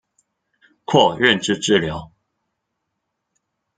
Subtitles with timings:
[0.83, 2.11] 括认知治疗。